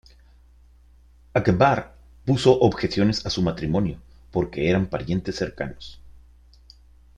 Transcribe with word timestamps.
Akbar 1.31 1.93
puso 2.25 2.57
objeciones 2.59 3.23
a 3.27 3.29
su 3.29 3.43
matrimonio 3.43 3.99
porque 4.31 4.67
eran 4.67 4.87
parientes 4.87 5.35
cercanos. 5.35 6.01